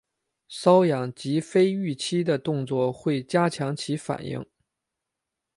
[0.49, 4.43] 搔痒及非预期的动作会加强其反应。